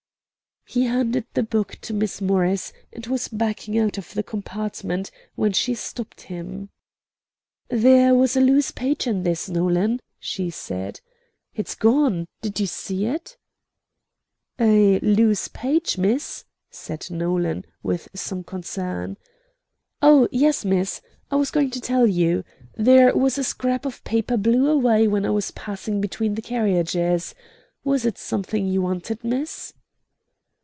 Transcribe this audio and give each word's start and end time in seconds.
He 0.63 0.85
handed 0.85 1.25
the 1.33 1.43
book 1.43 1.73
to 1.81 1.93
Miss 1.93 2.21
Morris, 2.21 2.71
and 2.93 3.05
was 3.07 3.27
backing 3.27 3.77
out 3.77 3.97
of 3.97 4.13
the 4.13 4.23
compartment, 4.23 5.11
when 5.35 5.51
she 5.51 5.75
stopped 5.75 6.21
him. 6.21 6.69
"There 7.67 8.15
was 8.15 8.37
a 8.37 8.41
loose 8.41 8.71
page 8.71 9.05
in 9.05 9.23
this, 9.23 9.49
Nolan," 9.49 9.99
she 10.17 10.49
said. 10.49 11.01
"It's 11.53 11.75
gone; 11.75 12.25
did 12.41 12.61
you 12.61 12.67
see 12.67 13.03
it?" 13.05 13.35
"A 14.59 14.97
loose 15.01 15.49
page, 15.49 15.97
miss?" 15.97 16.45
said 16.69 17.11
Nolan, 17.11 17.65
with 17.83 18.07
some 18.13 18.41
concern. 18.45 19.17
"Oh, 20.01 20.29
yes, 20.31 20.63
miss; 20.63 21.01
I 21.29 21.35
was 21.35 21.51
going 21.51 21.71
to 21.71 21.81
tell 21.81 22.07
you; 22.07 22.45
there 22.77 23.13
was 23.13 23.37
a 23.37 23.43
scrap 23.43 23.85
of 23.85 24.01
paper 24.05 24.37
blew 24.37 24.69
away 24.69 25.05
when 25.05 25.25
I 25.25 25.31
was 25.31 25.51
passing 25.51 25.99
between 25.99 26.35
the 26.35 26.41
carriages. 26.41 27.35
Was 27.83 28.05
it 28.05 28.17
something 28.17 28.67
you 28.69 28.81
wanted, 28.81 29.25
miss?" 29.25 29.73